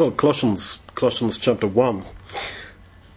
[0.00, 2.06] Well, Colossians, Colossians chapter 1.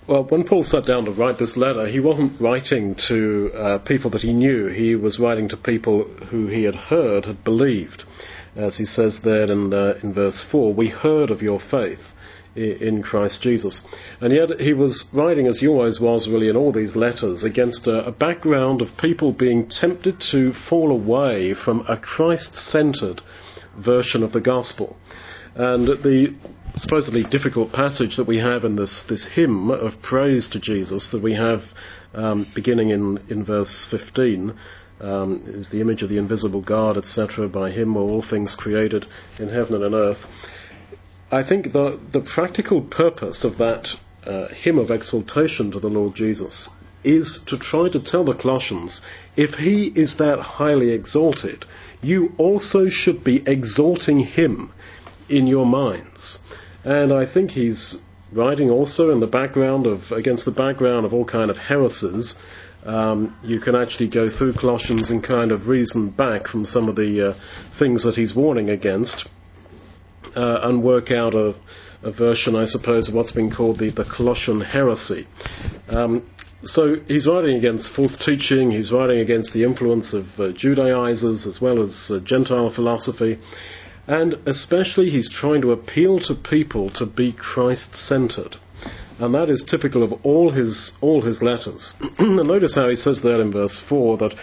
[0.06, 4.10] Well, when Paul sat down to write this letter, he wasn't writing to uh, people
[4.10, 4.68] that he knew.
[4.68, 8.04] He was writing to people who he had heard, had believed.
[8.58, 12.02] As he says there in, uh, in verse 4, we heard of your faith
[12.54, 13.81] in Christ Jesus.
[14.20, 17.88] And yet he was writing, as he always was really in all these letters, against
[17.88, 23.21] a, a background of people being tempted to fall away from a Christ-centered
[23.77, 24.97] version of the gospel.
[25.55, 26.34] And the
[26.75, 31.21] supposedly difficult passage that we have in this, this hymn of praise to Jesus that
[31.21, 31.61] we have
[32.13, 34.57] um, beginning in, in verse 15
[34.99, 37.48] um, is the image of the invisible God, etc.
[37.48, 39.05] By him were all things created
[39.38, 40.25] in heaven and on earth.
[41.31, 43.90] I think the, the practical purpose of that
[44.23, 46.70] uh, hymn of exaltation to the Lord Jesus
[47.03, 49.01] is to try to tell the Colossians
[49.35, 51.65] if he is that highly exalted,
[52.01, 54.71] you also should be exalting him
[55.27, 56.40] in your minds.
[56.83, 57.95] And I think he's
[58.31, 62.35] writing also in the background of, against the background of all kind of heresies.
[62.84, 66.95] Um, you can actually go through Colossians and kind of reason back from some of
[66.95, 67.34] the uh,
[67.80, 69.28] things that he's warning against
[70.36, 71.56] uh, and work out a,
[72.02, 75.28] a, version, I suppose, of what's been called the, the Colossian heresy.
[75.88, 76.30] Um,
[76.66, 81.62] so he's writing against false teaching, he's writing against the influence of uh, Judaizers as
[81.62, 83.38] well as uh, Gentile philosophy,
[84.08, 88.58] and especially he's trying to appeal to people to be Christ centered.
[89.20, 91.94] And that is typical of all his all his letters.
[92.18, 94.36] and notice how he says there in verse four that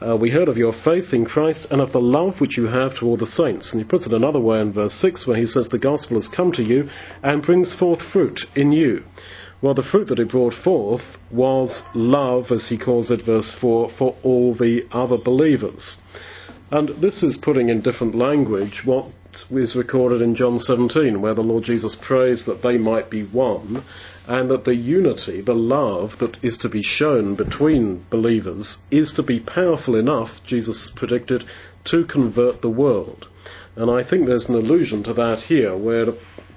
[0.00, 2.98] uh, we heard of your faith in Christ and of the love which you have
[2.98, 3.72] to all the saints.
[3.72, 6.26] And he puts it another way in verse 6 where he says the gospel has
[6.26, 6.88] come to you
[7.22, 9.04] and brings forth fruit in you.
[9.62, 13.90] Well, the fruit that it brought forth was love, as he calls it, verse 4,
[13.90, 15.98] for all the other believers.
[16.72, 19.10] And this is putting in different language what
[19.50, 23.82] is recorded in John 17, where the Lord Jesus prays that they might be one,
[24.28, 29.22] and that the unity, the love that is to be shown between believers, is to
[29.24, 31.44] be powerful enough, Jesus predicted,
[31.86, 33.26] to convert the world.
[33.74, 36.06] And I think there's an allusion to that here, where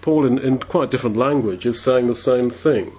[0.04, 2.92] Paul, in, in quite different language, is saying the same thing.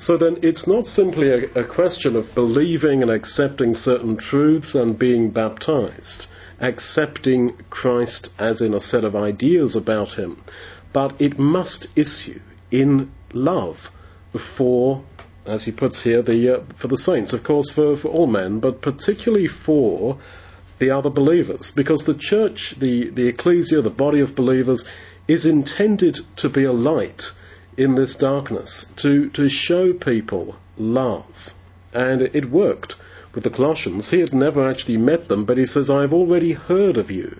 [0.00, 4.98] So then it's not simply a, a, question of believing and accepting certain truths and
[4.98, 6.26] being baptized,
[6.60, 10.42] accepting Christ as in a set of ideas about him,
[10.92, 12.40] but it must issue
[12.70, 13.76] in love
[14.56, 15.04] for,
[15.46, 18.60] as he puts here, the, uh, for the saints, of course, for, for all men,
[18.60, 20.20] but particularly for
[20.78, 24.84] the other believers, because the church, the, the ecclesia, the body of believers,
[25.28, 27.22] is intended to be a light
[27.76, 31.52] in this darkness, to, to show people love.
[31.92, 32.94] And it worked
[33.34, 34.10] with the Colossians.
[34.10, 37.38] He had never actually met them, but he says, I've already heard of you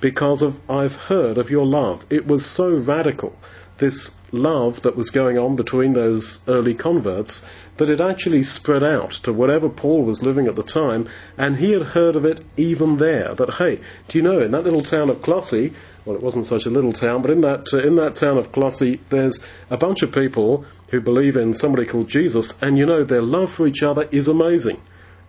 [0.00, 2.04] because of I've heard of your love.
[2.10, 3.36] It was so radical,
[3.78, 7.42] this love that was going on between those early converts,
[7.78, 11.72] that it actually spread out to wherever Paul was living at the time, and he
[11.72, 13.34] had heard of it even there.
[13.34, 15.72] That hey, do you know in that little town of Colossae,
[16.04, 18.52] well, it wasn't such a little town, but in that uh, in that town of
[18.52, 19.40] Colossae, there's
[19.70, 23.50] a bunch of people who believe in somebody called Jesus, and you know their love
[23.56, 24.80] for each other is amazing,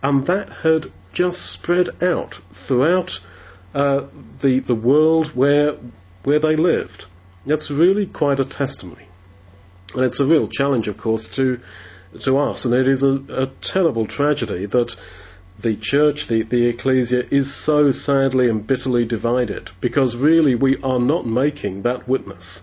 [0.02, 2.36] and that had just spread out
[2.66, 3.20] throughout
[3.74, 4.06] uh,
[4.42, 5.76] the the world where
[6.24, 7.06] where they lived.
[7.46, 9.08] That's really quite a testimony,
[9.94, 11.60] and it's a real challenge, of course, to
[12.24, 14.96] to us, and it is a, a terrible tragedy that
[15.62, 20.98] the church, the, the ecclesia, is so sadly and bitterly divided because really we are
[20.98, 22.62] not making that witness.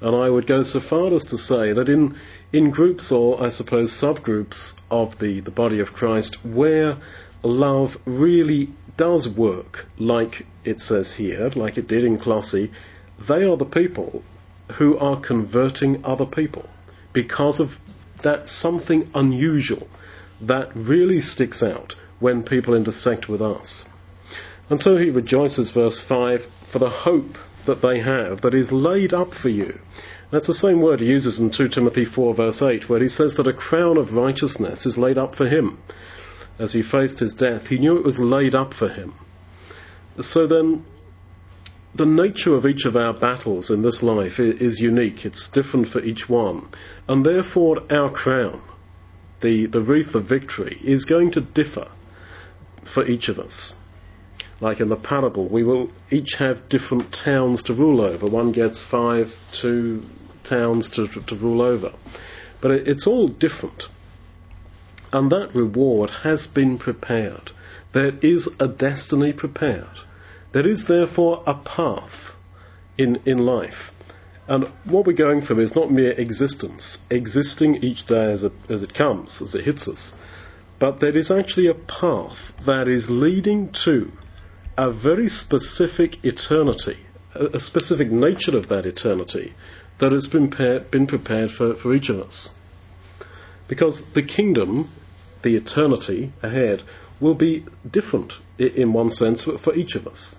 [0.00, 2.16] And I would go so far as to say that in,
[2.52, 6.98] in groups or, I suppose, subgroups of the, the body of Christ where
[7.42, 12.70] love really does work, like it says here, like it did in Colossae,
[13.28, 14.22] they are the people
[14.78, 16.68] who are converting other people
[17.12, 17.70] because of
[18.22, 19.88] that something unusual
[20.40, 23.84] that really sticks out when people intersect with us.
[24.68, 27.36] And so he rejoices, verse 5, for the hope
[27.66, 29.78] that they have that is laid up for you.
[30.32, 33.34] That's the same word he uses in 2 Timothy 4, verse 8, where he says
[33.34, 35.78] that a crown of righteousness is laid up for him.
[36.58, 39.14] As he faced his death, he knew it was laid up for him.
[40.22, 40.86] So then,
[41.94, 45.26] the nature of each of our battles in this life is unique.
[45.26, 46.66] It's different for each one.
[47.06, 48.62] And therefore, our crown,
[49.42, 51.92] the, the wreath of victory, is going to differ
[52.94, 53.74] for each of us.
[54.62, 58.26] Like in the parable, we will each have different towns to rule over.
[58.26, 59.26] One gets five,
[59.60, 60.04] two
[60.44, 61.92] towns to, to rule over.
[62.60, 63.84] But it, it's all different.
[65.12, 67.50] And that reward has been prepared.
[67.92, 69.98] There is a destiny prepared.
[70.52, 72.34] There is therefore a path
[72.96, 73.90] in, in life.
[74.48, 78.82] And what we're going through is not mere existence, existing each day as it, as
[78.82, 80.14] it comes, as it hits us,
[80.78, 82.36] but there is actually a path
[82.66, 84.10] that is leading to
[84.76, 86.98] a very specific eternity,
[87.34, 89.54] a, a specific nature of that eternity
[90.02, 90.50] that has been,
[90.90, 92.50] been prepared for, for each of us.
[93.68, 94.92] Because the kingdom,
[95.44, 96.82] the eternity ahead,
[97.20, 100.34] will be different in one sense for each of us.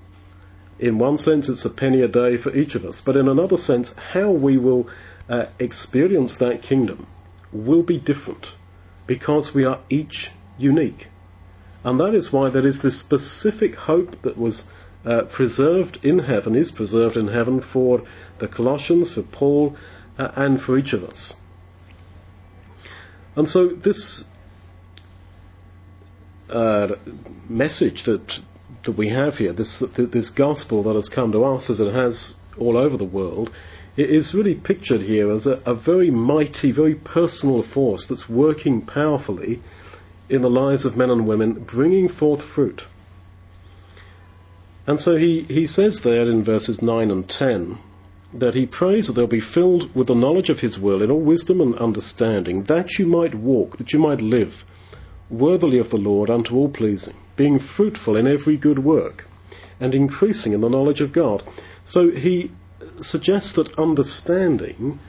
[0.80, 3.56] In one sense, it's a penny a day for each of us, but in another
[3.56, 4.89] sense, how we will
[5.30, 7.07] uh, experience that kingdom
[7.54, 8.48] will be different
[9.07, 11.07] because we are each unique.
[11.86, 14.65] And that is why there is this specific hope that was
[15.06, 18.04] uh, preserved in heaven, is preserved in heaven for
[18.43, 19.75] the Colossians, for Paul,
[20.17, 21.35] uh, and for each of us.
[23.35, 24.23] And so this
[26.49, 26.95] uh,
[27.49, 28.39] message that
[28.85, 32.33] that we have here, this this gospel that has come to us as it has
[32.57, 33.49] all over the world,
[33.95, 38.85] it is really pictured here as a, a very mighty, very personal force that's working
[38.85, 39.61] powerfully
[40.29, 42.81] in the lives of men and women, bringing forth fruit.
[44.85, 47.77] And so he, he says there in verses 9 and 10
[48.33, 51.21] that he prays that they'll be filled with the knowledge of his will in all
[51.21, 54.63] wisdom and understanding, that you might walk, that you might live
[55.30, 59.25] worthily of the Lord unto all pleasing, being fruitful in every good work,
[59.80, 61.44] and increasing in the knowledge of God.
[61.83, 62.51] So he
[63.01, 65.00] suggests that understanding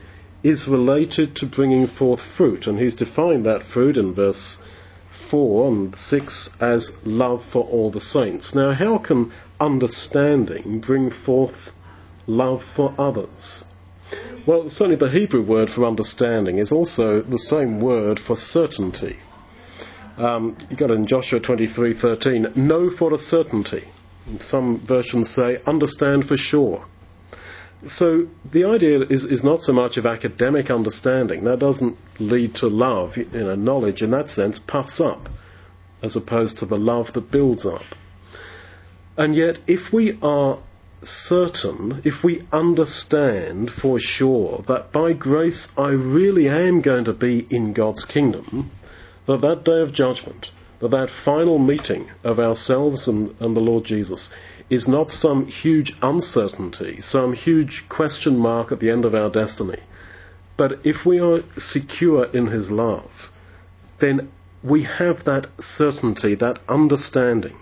[0.43, 4.59] is related to bringing forth fruit, and he's defined that fruit in verse
[5.31, 8.55] 4 and 6 as love for all the saints.
[8.55, 11.70] Now, how can understanding bring forth
[12.26, 13.65] love for others?
[14.47, 19.19] Well, certainly the Hebrew word for understanding is also the same word for certainty.
[20.17, 22.56] Um, you got it in Joshua 23:13.
[22.56, 23.85] Know for a certainty.
[24.38, 26.85] Some versions say understand for sure.
[27.87, 31.44] So the idea is, is not so much of academic understanding.
[31.44, 33.17] That doesn't lead to love.
[33.17, 35.29] You know, knowledge in that sense puffs up,
[36.03, 37.82] as opposed to the love that builds up.
[39.17, 40.59] And yet, if we are
[41.05, 47.47] certain, if we understand for sure that by grace I really am going to be
[47.51, 48.71] in God's kingdom,
[49.27, 53.85] that that day of judgment, that that final meeting of ourselves and, and the Lord
[53.85, 54.31] Jesus
[54.71, 59.81] is not some huge uncertainty, some huge question mark at the end of our destiny.
[60.56, 63.11] But if we are secure in His love,
[64.01, 64.31] then
[64.62, 67.56] we have that certainty, that understanding,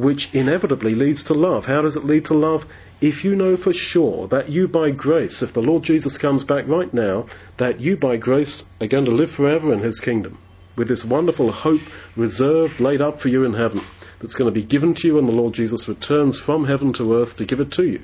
[0.00, 1.64] which inevitably leads to love.
[1.64, 2.62] How does it lead to love?
[3.00, 6.66] If you know for sure that you by grace, if the Lord Jesus comes back
[6.68, 7.26] right now,
[7.58, 10.38] that you by grace are going to live forever in His kingdom
[10.76, 11.82] with this wonderful hope
[12.16, 13.86] reserved, laid up for you in heaven,
[14.20, 17.14] that's going to be given to you when the Lord Jesus returns from heaven to
[17.14, 18.00] earth to give it to you.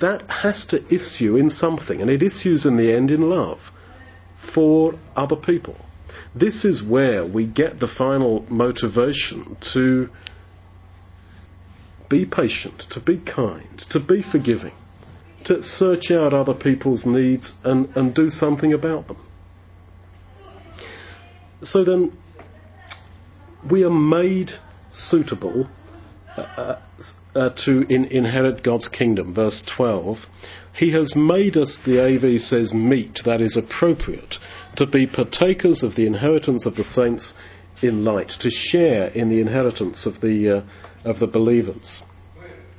[0.00, 3.60] That has to issue in something, and it issues in the end in love
[4.54, 5.76] for other people.
[6.34, 10.08] This is where we get the final motivation to
[12.10, 14.74] be patient, to be kind, to be forgiving,
[15.44, 19.24] to search out other people's needs and, and do something about them.
[21.62, 22.18] So then,
[23.70, 24.50] we are made
[24.90, 25.68] suitable
[26.36, 26.80] uh, uh,
[27.34, 29.34] uh, to in, inherit God's kingdom.
[29.34, 30.18] Verse 12.
[30.72, 34.36] He has made us, the AV says, meet, that is appropriate,
[34.76, 37.34] to be partakers of the inheritance of the saints
[37.82, 40.62] in light, to share in the inheritance of the, uh,
[41.04, 42.02] of the believers,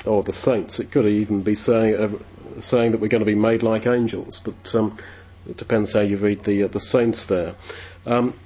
[0.06, 0.80] or the saints.
[0.80, 4.42] It could even be saying, uh, saying that we're going to be made like angels,
[4.44, 5.00] but um,
[5.48, 7.56] it depends how you read the, uh, the saints there.
[8.06, 8.40] Um,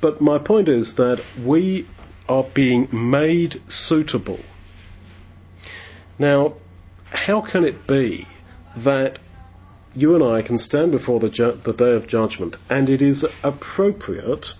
[0.00, 1.88] but my point is that we
[2.28, 4.40] are being made suitable.
[6.18, 6.54] Now,
[7.04, 8.26] how can it be
[8.76, 9.18] that
[9.94, 13.24] you and I can stand before the, ju- the day of judgment and it is
[13.42, 14.54] appropriate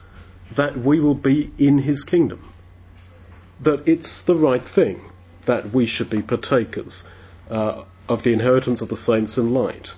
[0.57, 2.53] that we will be in his kingdom?
[3.61, 5.01] That it's the right thing
[5.47, 7.05] that we should be partakers
[7.51, 9.89] uh, of the inheritance of the saints in light.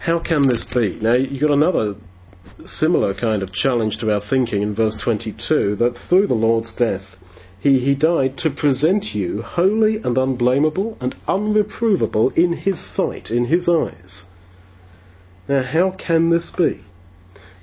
[0.00, 0.98] How can this be?
[1.00, 1.96] Now, you've got another
[2.64, 7.16] similar kind of challenge to our thinking in verse 22 that through the Lord's death,
[7.60, 13.46] he, he died to present you holy and unblameable and unreprovable in his sight, in
[13.46, 14.24] his eyes.
[15.48, 16.84] Now, how can this be?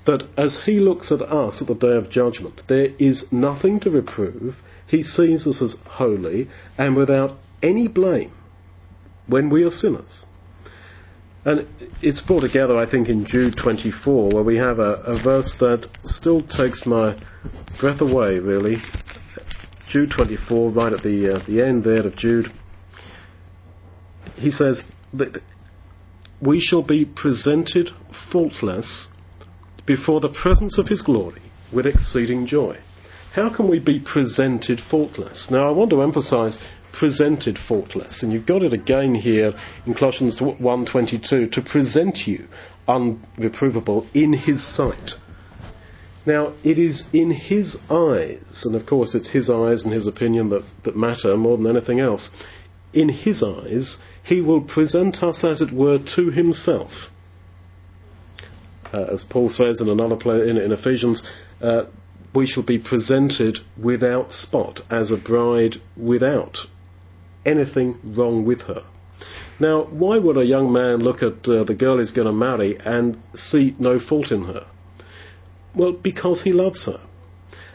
[0.06, 3.90] That as he looks at us at the day of judgment, there is nothing to
[3.90, 4.56] reprove.
[4.86, 6.48] He sees us as holy
[6.78, 8.32] and without any blame
[9.26, 10.24] when we are sinners.
[11.44, 11.68] And
[12.02, 15.88] it's brought together, I think, in Jude 24, where we have a, a verse that
[16.04, 17.16] still takes my
[17.78, 18.78] breath away, really.
[19.88, 22.52] Jude 24, right at the, uh, the end there of Jude.
[24.34, 24.82] he says
[25.14, 25.40] that
[26.40, 27.90] we shall be presented
[28.30, 29.08] faultless
[29.86, 32.76] before the presence of his glory with exceeding joy.
[33.32, 35.50] How can we be presented faultless?
[35.50, 36.58] Now, I want to emphasize
[36.92, 39.52] presented faultless, and you've got it again here
[39.84, 42.46] in Colossians 1:22 to present you
[42.88, 45.16] unreprovable in his sight.
[46.24, 50.48] Now, it is in his eyes, and of course it's his eyes and his opinion
[50.48, 52.30] that, that matter more than anything else.
[52.92, 57.10] In his eyes, he will present us, as it were, to himself.
[58.92, 61.22] Uh, as Paul says in another in, in Ephesians,
[61.60, 61.84] uh,
[62.34, 66.58] we shall be presented without spot, as a bride without
[67.44, 68.84] anything wrong with her.
[69.58, 72.76] Now, why would a young man look at uh, the girl he's going to marry
[72.78, 74.66] and see no fault in her?
[75.74, 77.00] Well, because he loves her.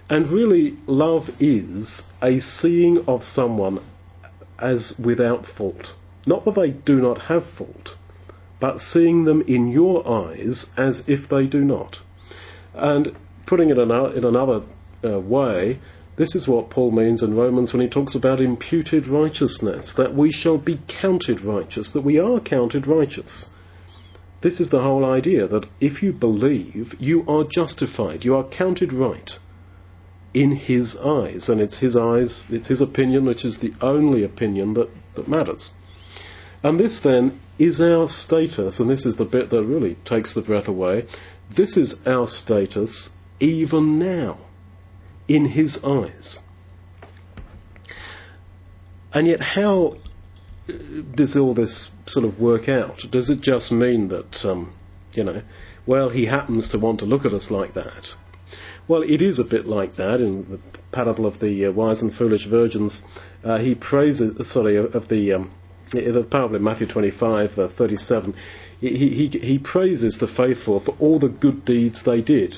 [0.10, 3.84] And really, love is a seeing of someone
[4.60, 5.94] as without fault.
[6.28, 7.96] Not that they do not have fault,
[8.62, 11.98] but seeing them in your eyes as if they do not.
[12.74, 14.64] And putting it in another
[15.04, 15.80] uh, way,
[16.16, 20.32] this is what Paul means in Romans when he talks about imputed righteousness, that we
[20.32, 23.48] shall be counted righteous, that we are counted righteous.
[24.42, 28.94] This is the whole idea that if you believe, you are justified, you are counted
[28.94, 29.32] right
[30.34, 34.76] in his eyes, and it's his eyes, it's his opinion which is the only opinion
[34.76, 35.72] that, that matters.
[36.64, 40.42] And this then is our status, and this is the bit that really takes the
[40.42, 41.06] breath away.
[41.56, 44.40] This is our status even now
[45.28, 46.40] in his eyes.
[49.14, 49.98] And yet, how
[51.14, 53.02] does all this sort of work out?
[53.12, 54.74] Does it just mean that, um,
[55.14, 55.44] you know,
[55.86, 58.08] well, he happens to want to look at us like that?
[58.88, 60.60] Well, it is a bit like that in the
[60.92, 63.04] parable of the uh, wise and foolish virgins.
[63.44, 65.52] Uh, he praises, sorry, of the um,
[65.92, 68.36] the parable in Matthew 25, uh, 37.
[68.80, 72.56] He, he, he praises the faithful for all the good deeds they did.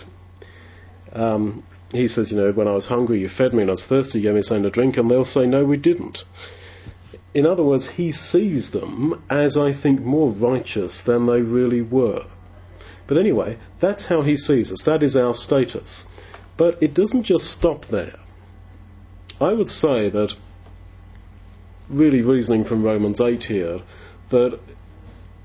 [1.12, 3.86] Um, he says, you know, when I was hungry, you fed me, and I was
[3.86, 6.24] thirsty, you gave me something to drink, and they'll say, no, we didn't.
[7.34, 12.26] In other words, he sees them as, I think, more righteous than they really were.
[13.08, 14.84] But anyway, that's how he sees us.
[14.86, 16.06] That is our status.
[16.58, 18.16] But it doesn't just stop there.
[19.40, 20.36] I would say that,
[21.94, 23.80] really reasoning from Romans 8 here,
[24.30, 24.60] that,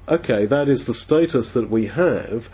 [0.08, 2.44] okay, that is the status that we have,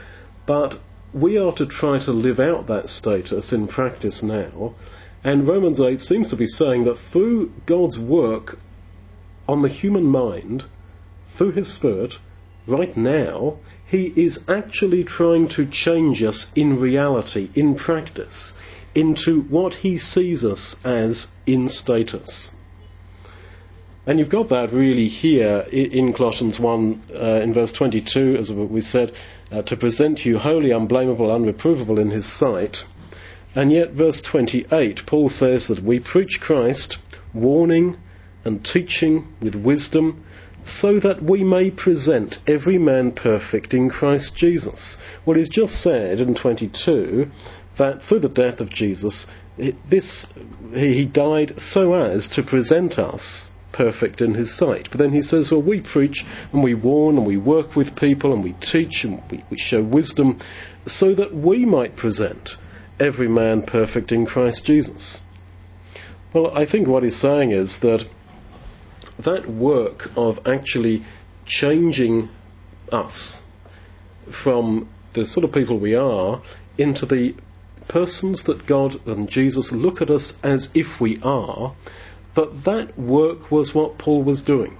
[0.46, 0.80] but
[1.12, 4.74] we are to try to live out that status in practice now.
[5.22, 8.58] And Romans 8 seems to be saying that through God's work
[9.48, 10.64] on the human mind,
[11.36, 12.14] through His Spirit,
[12.66, 18.52] right now, He is actually trying to change us in reality, in practice,
[18.94, 22.50] into what He sees us as in status.
[24.06, 28.82] And you've got that really here in Colossians 1 uh, in verse 22, as we
[28.82, 29.12] said,
[29.50, 32.84] uh, to present you holy, unblameable, unreprovable in his sight.
[33.54, 36.98] And yet, verse 28, Paul says that we preach Christ,
[37.32, 37.96] warning
[38.44, 40.26] and teaching with wisdom,
[40.66, 44.98] so that we may present every man perfect in Christ Jesus.
[45.24, 47.30] Well, he's just said in 22
[47.78, 50.26] that through the death of Jesus, this,
[50.74, 54.88] he died so as to present us perfect in his sight.
[54.90, 58.32] But then he says, well, we preach and we warn and we work with people
[58.32, 60.40] and we teach and we, we show wisdom
[60.86, 62.50] so that we might present
[63.00, 65.20] every man perfect in Christ Jesus.
[66.32, 68.04] Well, I think what he's saying is that
[69.24, 71.04] that work of actually
[71.46, 72.28] changing
[72.90, 73.40] us
[74.42, 76.42] from the sort of people we are
[76.78, 77.34] into the
[77.88, 81.74] persons that God and Jesus look at us as if we are
[82.34, 84.76] but that work was what Paul was doing.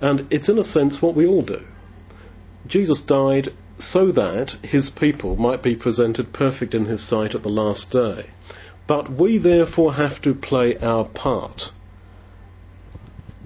[0.00, 1.64] And it's in a sense what we all do.
[2.66, 7.48] Jesus died so that his people might be presented perfect in his sight at the
[7.48, 8.30] last day.
[8.86, 11.70] But we therefore have to play our part.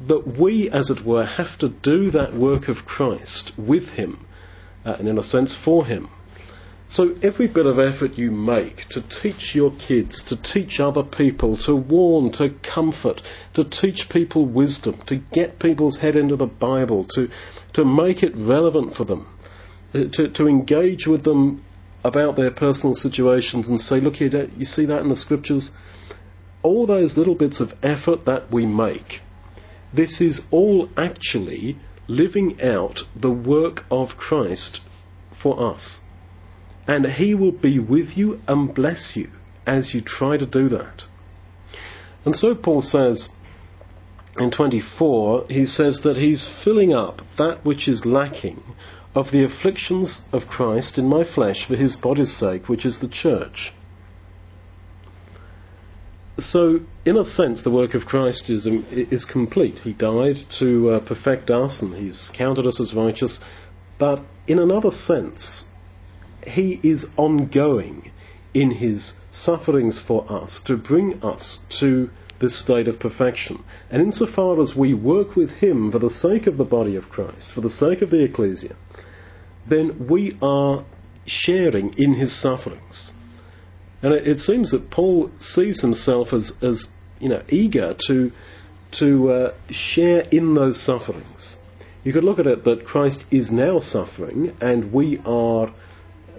[0.09, 4.26] That we, as it were, have to do that work of Christ with him,
[4.85, 6.09] uh, and in a sense for him.
[6.88, 11.57] So every bit of effort you make to teach your kids, to teach other people,
[11.64, 13.23] to warn, to comfort,
[13.55, 17.28] to teach people wisdom, to get people's head into the Bible, to,
[17.73, 19.26] to make it relevant for them,
[19.95, 21.64] uh, to, to engage with them
[22.05, 25.73] about their personal situations and say, look here, you see that in the scriptures?
[26.62, 29.23] All those little bits of effort that we make,
[29.93, 34.81] this is all actually living out the work of Christ
[35.43, 36.00] for us
[36.87, 39.31] and He will be with you and bless you
[39.66, 41.05] as you try to do that.
[42.25, 43.28] And so Paul says
[44.38, 48.62] in 24, he says that he's filling up that which is lacking
[49.14, 53.09] of the afflictions of Christ in my flesh for his body's sake, which is the
[53.09, 53.73] church.
[56.38, 59.78] So, in a sense, the work of Christ is, um, is complete.
[59.78, 63.40] He died to uh, perfect us and he's counted us as righteous.
[63.99, 65.64] But in another sense,
[66.47, 68.11] he is ongoing
[68.55, 72.11] in his sufferings for us to bring us to
[72.41, 73.62] this state of perfection.
[73.91, 77.53] And insofar as we work with him for the sake of the body of Christ,
[77.53, 78.76] for the sake of the ecclesia,
[79.69, 80.85] then we are
[81.26, 83.12] sharing in his sufferings.
[84.03, 86.87] And it, it seems that Paul sees himself as, as
[87.19, 88.33] you know, eager to,
[88.93, 91.57] to uh, share in those sufferings.
[92.05, 95.75] You could look at it that Christ is now suffering, and we are,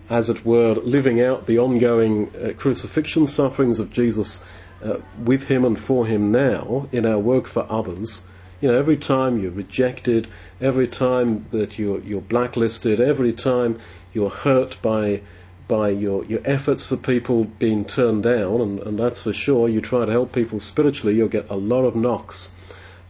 [0.09, 4.39] as it were, living out the ongoing uh, crucifixion sufferings of Jesus
[4.83, 8.21] uh, with Him and for Him now in our work for others.
[8.61, 10.27] You know, every time you're rejected,
[10.61, 13.79] every time that you're, you're blacklisted, every time
[14.13, 15.21] you're hurt by
[15.67, 19.67] by your, your efforts for people being turned down, and, and that's for sure.
[19.67, 22.51] You try to help people spiritually, you'll get a lot of knocks.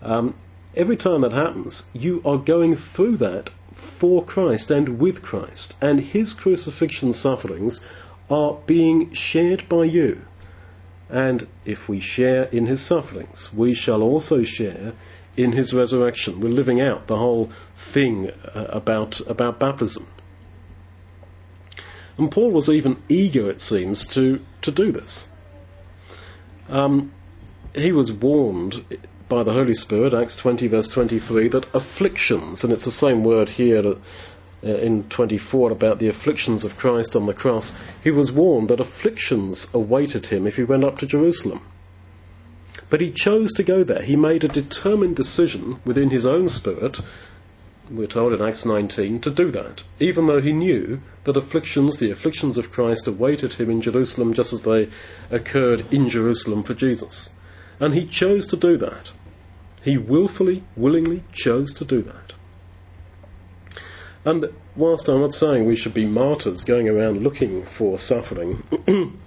[0.02, 0.36] Um,
[0.76, 3.50] every time that happens, you are going through that
[4.00, 7.82] for Christ and with Christ, and His crucifixion sufferings
[8.30, 10.22] are being shared by you.
[11.10, 14.94] And if we share in His sufferings, we shall also share
[15.38, 16.42] in his resurrection.
[16.42, 17.52] We're living out the whole
[17.94, 20.08] thing uh, about, about baptism.
[22.18, 25.26] And Paul was even eager, it seems, to, to do this.
[26.68, 27.14] Um,
[27.74, 28.84] he was warned
[29.30, 33.50] by the Holy Spirit, Acts 20, verse 23, that afflictions, and it's the same word
[33.50, 38.70] here uh, in 24 about the afflictions of Christ on the cross, he was warned
[38.70, 41.66] that afflictions awaited him if he went up to Jerusalem.
[42.90, 44.02] But he chose to go there.
[44.02, 46.98] He made a determined decision within his own spirit,
[47.92, 52.12] we're told in Acts 19, to do that, even though he knew that afflictions, the
[52.12, 54.90] afflictions of Christ, awaited him in Jerusalem just as they
[55.30, 57.30] occurred in Jerusalem for Jesus.
[57.80, 59.12] And he chose to do that.
[59.88, 62.34] He willfully, willingly chose to do that.
[64.26, 68.64] And whilst I'm not saying we should be martyrs going around looking for suffering,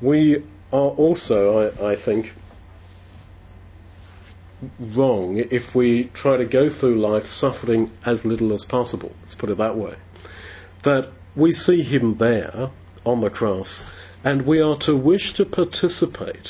[0.00, 2.32] we are also, I, I think,
[4.80, 9.12] wrong if we try to go through life suffering as little as possible.
[9.20, 9.96] Let's put it that way.
[10.84, 12.70] That we see him there
[13.04, 13.84] on the cross
[14.24, 16.48] and we are to wish to participate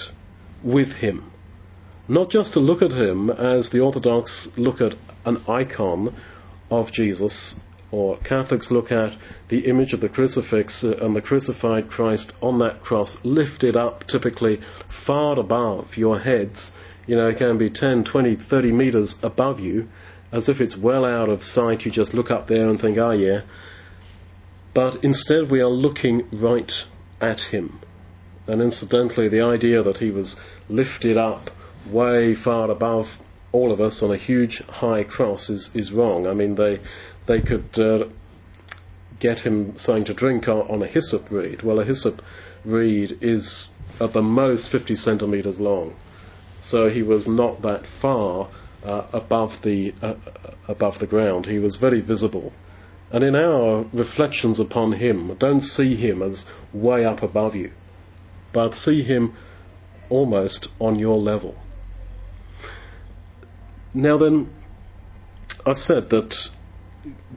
[0.63, 1.33] with him.
[2.09, 6.17] Not just to look at him as the Orthodox look at an icon
[6.71, 7.55] of Jesus,
[7.91, 9.17] or Catholics look at
[9.49, 14.07] the image of the crucifix uh, and the crucified Christ on that cross lifted up
[14.07, 14.61] typically
[15.07, 16.73] far above your heads
[17.07, 19.89] you know, it can be 10, 20, 30 meters above you,
[20.33, 21.83] as if it's well out of sight.
[21.83, 23.43] You just look up there and think, ah, oh, yeah.
[24.75, 26.73] But instead, we are looking right
[27.21, 27.81] at him.
[28.47, 30.37] And incidentally, the idea that he was
[30.69, 31.51] lifted up
[31.91, 33.07] way far above
[33.53, 36.27] all of us on a huge high cross is, is wrong.
[36.27, 36.81] I mean, they,
[37.27, 38.09] they could uh,
[39.19, 41.63] get him something to drink on, on a hyssop reed.
[41.63, 42.21] Well, a hyssop
[42.65, 43.69] reed is
[44.01, 45.97] at the most 50 centimeters long
[46.59, 48.49] so he was not that far
[48.85, 50.15] uh, above the uh,
[50.69, 51.47] above the ground.
[51.47, 52.53] He was very visible.
[53.11, 57.71] And in our reflections upon him, don't see him as way up above you,
[58.53, 59.37] but see him
[60.09, 61.55] almost on your level.
[63.97, 64.51] Now then,
[65.65, 66.35] I've said that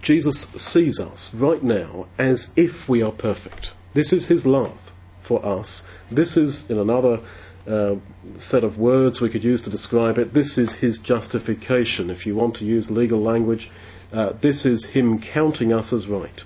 [0.01, 3.67] Jesus sees us right now as if we are perfect.
[3.95, 4.77] This is his love
[5.25, 5.83] for us.
[6.11, 7.25] This is, in another
[7.65, 7.95] uh,
[8.39, 10.33] set of words we could use to describe it.
[10.33, 12.09] This is his justification.
[12.09, 13.71] If you want to use legal language,
[14.11, 16.41] uh, this is him counting us as right.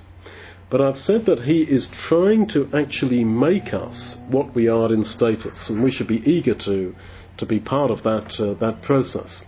[0.70, 5.06] But I've said that he is trying to actually make us what we are in
[5.06, 6.94] status, and we should be eager to
[7.38, 9.44] to be part of that uh, that process.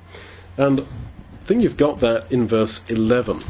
[0.57, 3.43] And I think you've got that in verse 11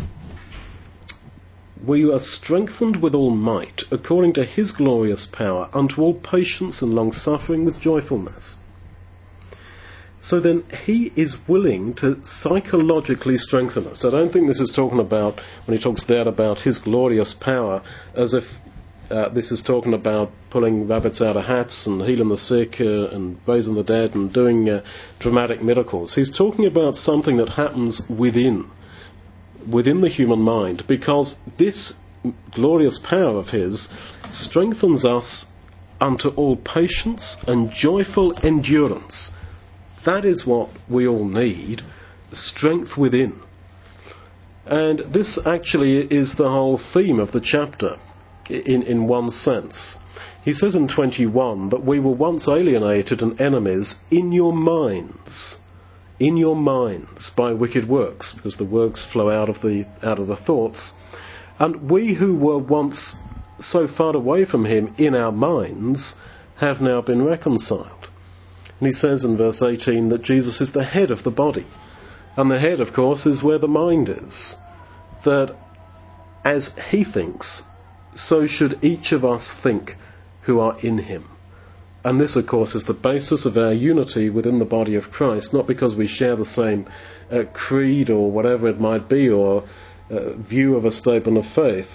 [1.86, 6.82] where you are strengthened with all might, according to his glorious power, unto all patience
[6.82, 8.58] and long suffering with joyfulness.
[10.20, 14.04] So then, he is willing to psychologically strengthen us.
[14.04, 17.84] I don't think this is talking about, when he talks there about his glorious power,
[18.16, 18.46] as if
[19.10, 23.10] uh, this is talking about pulling rabbits out of hats and healing the sick uh,
[23.16, 24.84] and raising the dead and doing uh,
[25.20, 26.16] dramatic miracles.
[26.16, 28.70] He's talking about something that happens within
[29.72, 31.94] within the human mind because this
[32.52, 33.90] glorious power of His
[34.32, 35.46] strengthens us
[36.00, 39.32] unto all patience and joyful endurance
[40.06, 41.82] that is what we all need
[42.32, 43.42] strength within.
[44.66, 47.98] And this actually is the whole theme of the chapter,
[48.50, 49.98] in, in one sense.
[50.44, 55.58] He says in 21 that we were once alienated and enemies in your minds.
[56.20, 60.28] In your minds by wicked works, because the works flow out of the, out of
[60.28, 60.94] the thoughts.
[61.60, 63.16] And we who were once
[63.60, 66.16] so far away from him in our minds
[66.58, 68.10] have now been reconciled.
[68.80, 71.66] And he says in verse 18 that Jesus is the head of the body.
[72.38, 74.56] And the head, of course, is where the mind is.
[75.24, 75.56] That
[76.44, 77.64] as he thinks,
[78.16, 79.96] so should each of us think
[80.44, 81.30] who are in him.
[82.04, 85.54] And this, of course, is the basis of our unity within the body of Christ,
[85.54, 86.88] not because we share the same
[87.32, 89.64] uh, creed or whatever it might be, or
[90.10, 91.88] uh, view of a statement of faith,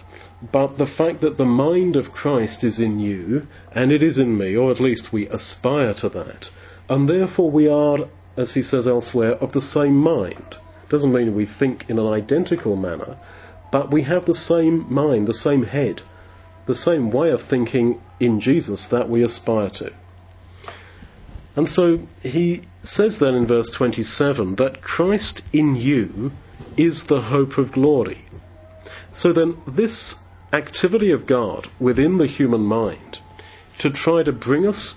[0.52, 4.36] but the fact that the mind of Christ is in you, and it is in
[4.36, 6.46] me, or at least we aspire to that,
[6.88, 10.56] and therefore we are, as he says elsewhere, of the same mind.
[10.88, 13.16] Doesn't mean we think in an identical manner,
[13.70, 16.02] but we have the same mind, the same head,
[16.66, 19.92] the same way of thinking in Jesus that we aspire to.
[21.56, 26.32] And so he says then in verse 27 that Christ in you
[26.76, 28.24] is the hope of glory.
[29.12, 30.14] So then, this
[30.52, 33.18] activity of God within the human mind
[33.80, 34.94] to try to bring us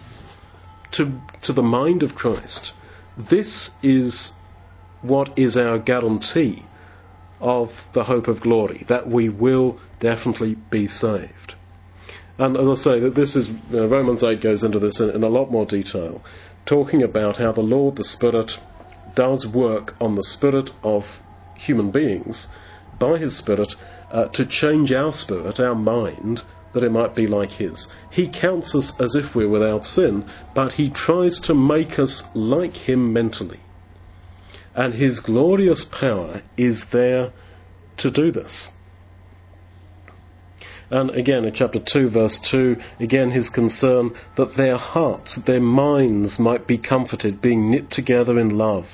[0.92, 2.74] to, to the mind of Christ,
[3.18, 4.32] this is
[5.02, 6.66] what is our guarantee
[7.44, 11.56] of the hope of glory, that we will definitely be saved.
[12.38, 15.10] And as I say, that this is you know, Romans 8 goes into this in,
[15.10, 16.24] in a lot more detail,
[16.66, 18.54] talking about how the Lord, the Spirit,
[19.14, 21.04] does work on the spirit of
[21.56, 22.48] human beings
[22.98, 23.76] by His Spirit
[24.10, 26.42] uh, to change our spirit, our mind,
[26.74, 27.88] that it might be like His.
[28.10, 32.74] He counts us as if we're without sin, but He tries to make us like
[32.74, 33.60] Him mentally.
[34.76, 37.32] And His glorious power is there
[37.98, 38.70] to do this.
[40.94, 46.38] And again, in chapter 2, verse 2, again, his concern that their hearts, their minds
[46.38, 48.86] might be comforted, being knit together in love.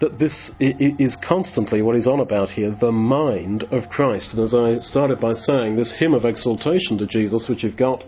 [0.00, 4.32] That this is constantly what he's on about here, the mind of Christ.
[4.32, 8.02] And as I started by saying, this hymn of exaltation to Jesus, which you've got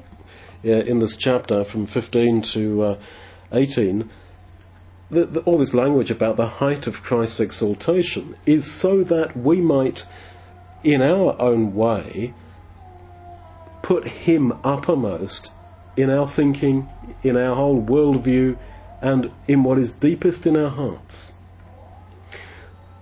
[0.64, 3.02] uh, in this chapter from 15 to uh,
[3.52, 4.10] 18,
[5.10, 9.60] the, the, all this language about the height of Christ's exaltation is so that we
[9.60, 10.00] might,
[10.82, 12.34] in our own way,
[13.82, 15.50] put Him uppermost
[15.96, 16.88] in our thinking,
[17.22, 18.58] in our whole worldview,
[19.00, 21.32] and in what is deepest in our hearts.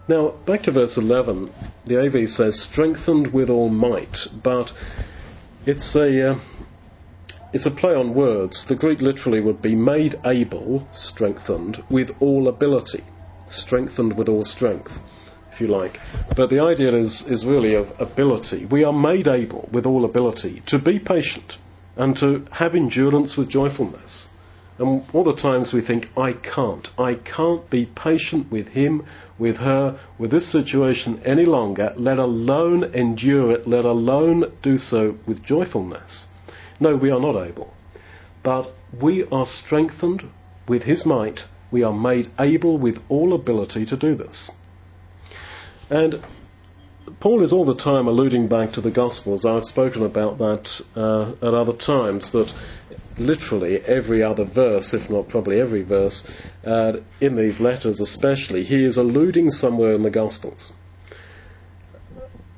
[0.07, 1.51] Now, back to verse 11,
[1.87, 4.71] the AV says, strengthened with all might, but
[5.65, 6.39] it's a, uh,
[7.55, 8.67] it's a play on words.
[8.67, 13.05] The Greek literally would be made able, strengthened, with all ability,
[13.49, 14.93] strengthened with all strength
[15.55, 15.99] if you like.
[16.37, 18.67] But the idea is, is really of ability.
[18.67, 21.59] We are made able, with all ability, to be patient
[21.97, 24.27] and to have endurance with joyfulness.
[24.79, 26.89] And all the times we think, I can't.
[26.99, 29.07] I can't be patient with him,
[29.39, 35.17] with her, with this situation any longer, let alone endure it, let alone do so
[35.25, 36.27] with joyfulness.
[36.81, 37.73] No, we are not able.
[38.43, 40.25] But we are strengthened
[40.69, 41.41] with his might.
[41.71, 44.51] We are made able with all ability to do this.
[45.91, 46.23] And
[47.21, 49.45] Paul is all the time alluding back to the Gospels.
[49.45, 52.53] I've spoken about that uh, at other times, that
[53.19, 56.27] literally every other verse, if not probably every verse,
[56.65, 60.73] uh, in these letters especially, he is alluding somewhere in the Gospels.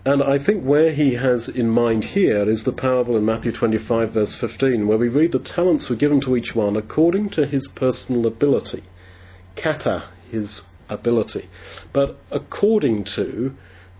[0.07, 4.14] And I think where he has in mind here is the parable in Matthew 25,
[4.14, 7.69] verse 15, where we read the talents were given to each one according to his
[7.75, 8.85] personal ability.
[9.57, 11.51] Kata, his ability.
[11.92, 13.55] But according to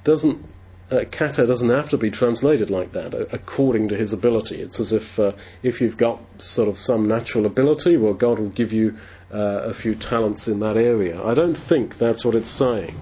[0.05, 0.47] doesn't
[0.93, 4.63] uh, kata doesn't have to be translated like that, uh, according to his ability.
[4.63, 5.33] It's as if uh,
[5.65, 8.97] if you've got sort of some natural ability, well, God will give you
[9.35, 11.21] uh, a few talents in that area.
[11.21, 12.95] I don't think that's what it's saying.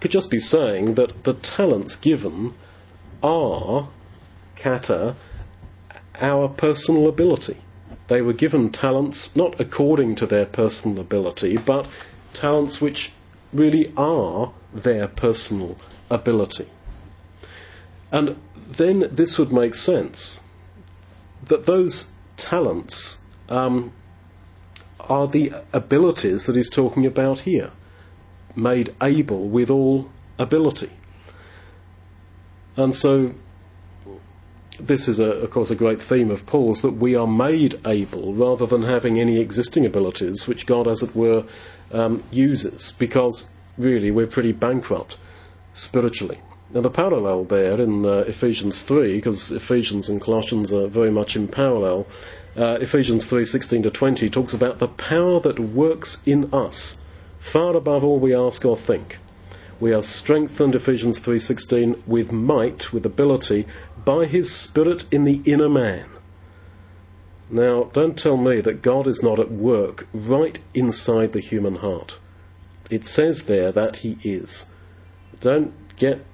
[0.00, 2.54] Could just be saying that the talents given
[3.22, 3.88] are
[4.56, 5.16] kata
[6.20, 7.58] our personal ability.
[8.08, 11.86] They were given talents not according to their personal ability, but
[12.34, 13.12] talents which
[13.52, 15.76] really are their personal
[16.10, 16.68] ability.
[18.12, 18.36] And
[18.78, 20.40] then this would make sense
[21.48, 22.06] that those
[22.36, 23.92] talents um,
[25.00, 27.72] are the abilities that he's talking about here,
[28.56, 30.92] made able with all ability.
[32.76, 33.32] And so
[34.78, 38.34] this is, a, of course, a great theme of Paul's that we are made able
[38.34, 41.44] rather than having any existing abilities which God, as it were,
[41.90, 43.46] um, uses, because
[43.78, 45.16] really we're pretty bankrupt
[45.72, 46.40] spiritually.
[46.74, 51.36] Now, the parallel there in uh, Ephesians 3, because Ephesians and Colossians are very much
[51.36, 52.06] in parallel,
[52.56, 56.96] uh, Ephesians 3:16 to 20 talks about the power that works in us,
[57.52, 59.18] far above all we ask or think.
[59.80, 63.66] We are strengthened, Ephesians 3:16, with might, with ability,
[64.04, 66.06] by His Spirit in the inner man.
[67.50, 72.14] Now, don't tell me that God is not at work right inside the human heart.
[72.90, 74.64] It says there that He is.
[75.40, 76.24] Don't get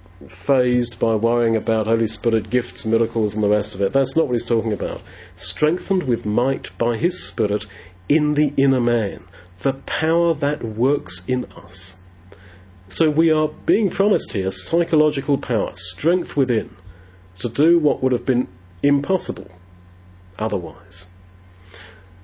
[0.47, 3.93] fazed by worrying about Holy Spirit gifts, miracles, and the rest of it.
[3.93, 5.01] That's not what he's talking about.
[5.35, 7.65] Strengthened with might by his Spirit
[8.09, 9.25] in the inner man,
[9.63, 11.97] the power that works in us.
[12.89, 16.77] So we are being promised here psychological power, strength within,
[17.39, 18.49] to do what would have been
[18.83, 19.51] impossible
[20.39, 21.07] otherwise.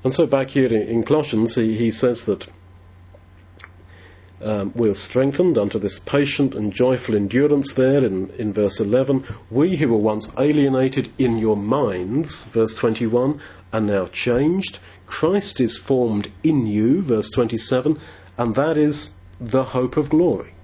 [0.05, 2.47] And so back here in Colossians, he, he says that
[4.41, 9.27] um, we're strengthened unto this patient and joyful endurance there in, in verse 11.
[9.51, 13.41] We who were once alienated in your minds, verse 21,
[13.73, 14.79] are now changed.
[15.07, 18.01] Christ is formed in you, verse 27,
[18.37, 20.55] and that is the hope of glory.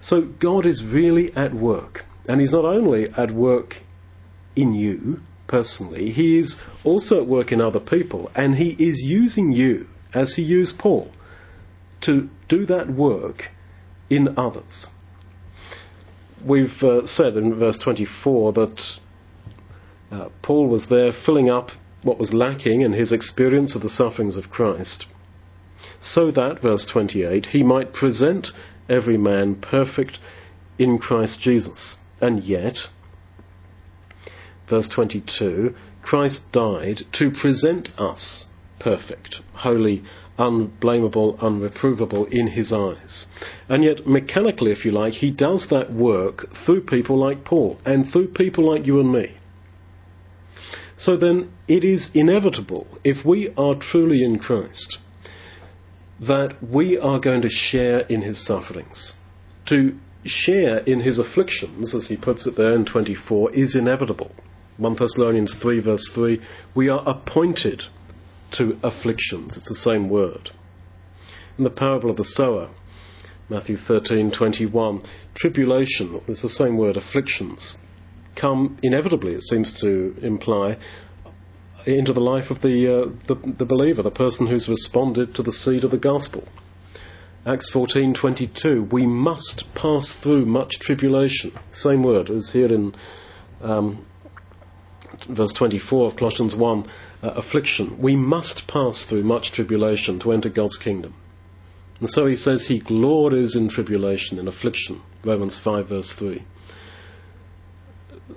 [0.00, 3.82] So God is really at work, and He's not only at work
[4.56, 9.52] in you personally, He is also at work in other people, and He is using
[9.52, 11.10] you as he used Paul,
[12.02, 13.50] to do that work
[14.08, 14.86] in others.
[16.44, 18.82] We've uh, said in verse 24 that
[20.10, 21.70] uh, Paul was there filling up
[22.02, 25.06] what was lacking in his experience of the sufferings of Christ,
[26.00, 28.48] so that, verse 28, he might present
[28.88, 30.18] every man perfect
[30.78, 31.96] in Christ Jesus.
[32.20, 32.78] And yet,
[34.68, 38.46] verse 22, Christ died to present us
[38.78, 40.02] perfect, holy,
[40.38, 43.26] unblameable, unreprovable in his eyes.
[43.68, 48.10] And yet, mechanically, if you like, he does that work through people like Paul and
[48.10, 49.36] through people like you and me.
[50.96, 54.98] So then, it is inevitable, if we are truly in Christ,
[56.20, 59.12] that we are going to share in his sufferings.
[59.66, 64.32] To share in his afflictions, as he puts it there in 24, is inevitable.
[64.78, 66.40] 1 Thessalonians 3 verse 3,
[66.74, 67.84] we are appointed
[68.52, 69.56] to afflictions.
[69.56, 70.50] It's the same word.
[71.56, 72.70] In the parable of the sower,
[73.48, 75.02] Matthew 13:21,
[75.34, 77.76] tribulation, it's the same word, afflictions,
[78.36, 80.78] come inevitably, it seems to imply,
[81.86, 85.52] into the life of the, uh, the, the believer, the person who's responded to the
[85.52, 86.46] seed of the gospel.
[87.46, 91.52] Acts 14:22, we must pass through much tribulation.
[91.70, 92.94] Same word as here in
[93.62, 94.04] um,
[95.30, 96.90] verse 24 of Colossians 1
[97.22, 97.98] uh, affliction.
[98.00, 101.14] We must pass through much tribulation to enter God's kingdom.
[102.00, 105.02] And so he says he glories in tribulation, in affliction.
[105.24, 106.44] Romans 5 verse 3.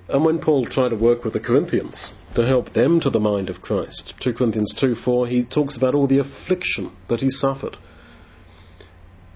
[0.10, 3.50] And when Paul tried to work with the Corinthians to help them to the mind
[3.50, 7.78] of Christ, 2 Corinthians 2 4, he talks about all the affliction that he suffered.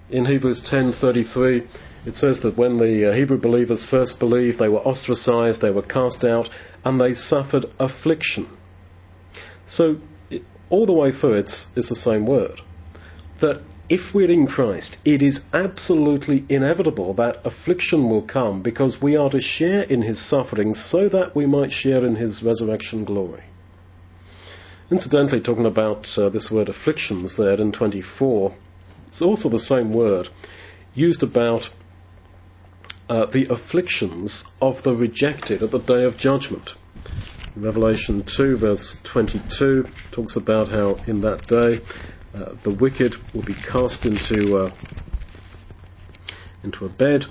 [0.10, 1.68] In Hebrews 10:33,
[2.06, 5.82] it says that when the uh, Hebrew believers first believed, they were ostracized, they were
[5.82, 6.50] cast out,
[6.84, 8.48] and they suffered affliction.
[9.66, 9.98] So,
[10.70, 12.62] all the way through, it's, it's the same word.
[13.42, 19.16] That if we're in Christ, it is absolutely inevitable that affliction will come because we
[19.16, 23.44] are to share in his sufferings so that we might share in his resurrection glory.
[24.90, 28.56] Incidentally, talking about uh, this word afflictions there in 24,
[29.08, 30.30] it's also the same word
[30.94, 31.70] used about
[33.10, 36.72] uh, the afflictions of the rejected at the day of judgment.
[37.56, 41.82] Revelation 2, verse 22, talks about how in that day
[42.34, 44.76] uh, the wicked will be cast into, uh,
[46.64, 47.26] into a bed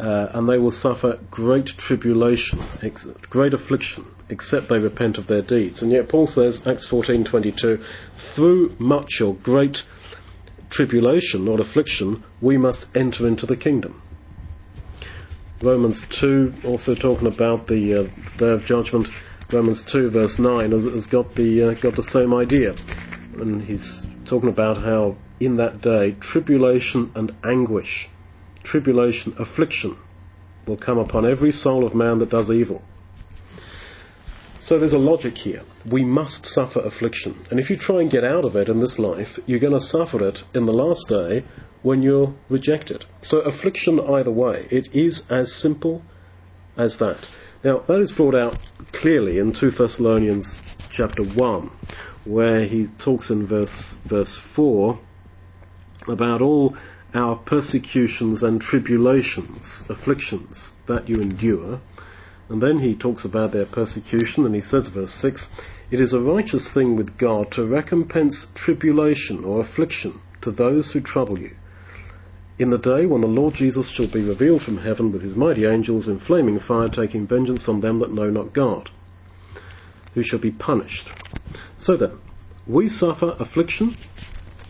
[0.00, 5.42] uh, and they will suffer great tribulation, ex- great affliction, except they repent of their
[5.42, 5.82] deeds.
[5.82, 7.84] And yet Paul says, Acts 14:22,
[8.34, 9.82] through much or great
[10.70, 14.02] tribulation or affliction, we must enter into the kingdom.
[15.60, 19.08] Romans 2, also talking about the uh, day of judgment,
[19.52, 22.74] Romans 2 verse 9 has, has got the uh, got the same idea,
[23.40, 28.08] and he's talking about how in that day tribulation and anguish,
[28.62, 29.96] tribulation, affliction,
[30.66, 32.82] will come upon every soul of man that does evil.
[34.60, 35.62] So there's a logic here.
[35.90, 37.46] We must suffer affliction.
[37.50, 39.80] And if you try and get out of it in this life, you're going to
[39.80, 41.46] suffer it in the last day
[41.82, 43.06] when you're rejected.
[43.22, 44.66] So affliction either way.
[44.70, 46.02] It is as simple
[46.76, 47.26] as that.
[47.62, 48.56] Now, that is brought out
[48.90, 50.46] clearly in 2 Thessalonians
[50.90, 51.70] chapter 1,
[52.24, 54.98] where he talks in verse, verse 4
[56.08, 56.74] about all
[57.12, 61.82] our persecutions and tribulations, afflictions that you endure.
[62.48, 65.50] And then he talks about their persecution, and he says, verse 6,
[65.90, 71.02] It is a righteous thing with God to recompense tribulation or affliction to those who
[71.02, 71.54] trouble you
[72.60, 75.64] in the day when the Lord Jesus shall be revealed from heaven with his mighty
[75.64, 78.90] angels in flaming fire, taking vengeance on them that know not God,
[80.12, 81.08] who shall be punished.
[81.78, 82.18] So then,
[82.66, 83.96] we suffer affliction,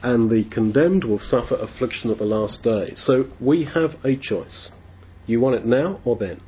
[0.04, 2.92] and the condemned will suffer affliction at the last day.
[2.94, 4.70] So we have a choice.
[5.26, 6.40] You want it now or then?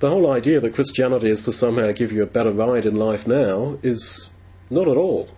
[0.00, 3.28] The whole idea that Christianity is to somehow give you a better ride in life
[3.28, 4.28] now is
[4.68, 5.30] not at all.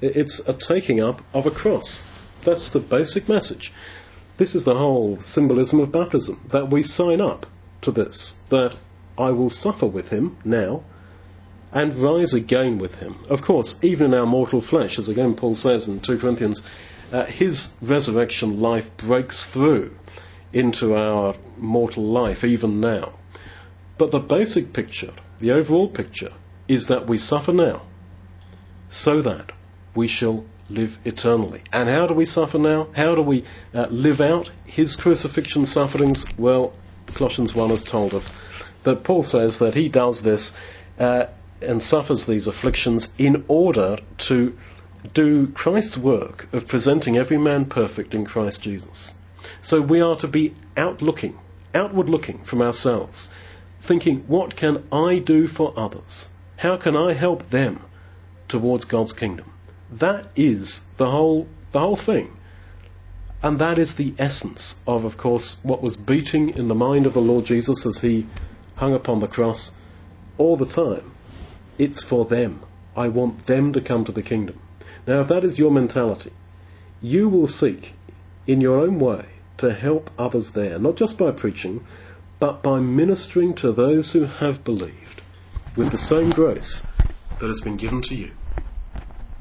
[0.00, 2.02] It's a taking up of a cross.
[2.46, 3.70] That's the basic message.
[4.40, 7.44] This is the whole symbolism of baptism, that we sign up
[7.82, 8.74] to this, that
[9.18, 10.82] I will suffer with him now
[11.72, 13.22] and rise again with him.
[13.28, 16.62] Of course, even in our mortal flesh, as again Paul says in 2 Corinthians,
[17.12, 19.94] uh, his resurrection life breaks through
[20.54, 23.18] into our mortal life even now.
[23.98, 26.32] But the basic picture, the overall picture,
[26.66, 27.86] is that we suffer now
[28.88, 29.52] so that
[29.94, 31.62] we shall live eternally.
[31.72, 32.88] And how do we suffer now?
[32.94, 36.24] How do we uh, live out his crucifixion sufferings?
[36.38, 36.72] Well,
[37.16, 38.30] Colossians 1 has told us
[38.84, 40.52] that Paul says that he does this
[40.98, 41.26] uh,
[41.60, 44.54] and suffers these afflictions in order to
[45.14, 49.12] do Christ's work of presenting every man perfect in Christ Jesus.
[49.62, 51.38] So we are to be outlooking,
[51.74, 53.28] outward looking from ourselves,
[53.86, 56.28] thinking, what can I do for others?
[56.56, 57.82] How can I help them
[58.48, 59.50] towards God's kingdom?
[59.92, 62.36] That is the whole, the whole thing.
[63.42, 67.14] And that is the essence of, of course, what was beating in the mind of
[67.14, 68.26] the Lord Jesus as he
[68.76, 69.72] hung upon the cross
[70.36, 71.12] all the time.
[71.78, 72.62] It's for them.
[72.94, 74.60] I want them to come to the kingdom.
[75.06, 76.32] Now, if that is your mentality,
[77.00, 77.92] you will seek
[78.46, 79.26] in your own way
[79.58, 81.84] to help others there, not just by preaching,
[82.38, 85.22] but by ministering to those who have believed
[85.76, 86.82] with the same grace
[87.40, 88.32] that has been given to you.